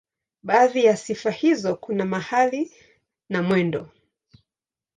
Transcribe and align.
Baadhi 0.43 0.85
ya 0.85 0.97
sifa 0.97 1.31
hizo 1.31 1.75
kuna 1.75 2.05
mahali 2.05 2.71
na 3.29 3.41
mwendo. 3.41 3.89